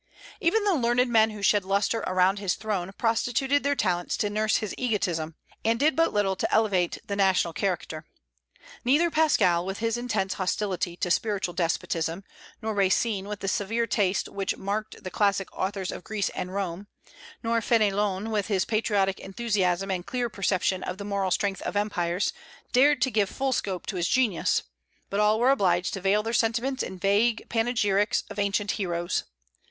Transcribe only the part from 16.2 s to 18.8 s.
and Rome, nor Fénelon with his